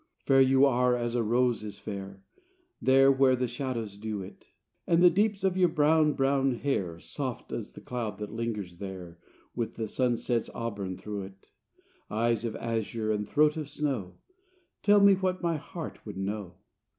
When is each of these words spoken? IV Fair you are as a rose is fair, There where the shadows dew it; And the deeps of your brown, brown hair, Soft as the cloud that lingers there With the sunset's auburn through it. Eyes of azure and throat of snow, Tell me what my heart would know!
IV 0.21 0.25
Fair 0.25 0.41
you 0.41 0.65
are 0.65 0.95
as 0.97 1.13
a 1.13 1.21
rose 1.21 1.63
is 1.63 1.77
fair, 1.77 2.23
There 2.81 3.11
where 3.11 3.35
the 3.35 3.47
shadows 3.47 3.97
dew 3.97 4.23
it; 4.23 4.49
And 4.87 5.03
the 5.03 5.11
deeps 5.11 5.43
of 5.43 5.55
your 5.55 5.69
brown, 5.69 6.13
brown 6.13 6.55
hair, 6.55 6.97
Soft 6.99 7.51
as 7.51 7.73
the 7.73 7.81
cloud 7.81 8.17
that 8.17 8.33
lingers 8.33 8.79
there 8.79 9.19
With 9.55 9.75
the 9.75 9.87
sunset's 9.87 10.49
auburn 10.55 10.97
through 10.97 11.21
it. 11.25 11.51
Eyes 12.09 12.43
of 12.45 12.55
azure 12.55 13.11
and 13.11 13.27
throat 13.27 13.57
of 13.57 13.69
snow, 13.69 14.15
Tell 14.81 15.01
me 15.01 15.13
what 15.13 15.43
my 15.43 15.57
heart 15.57 16.03
would 16.03 16.17
know! 16.17 16.55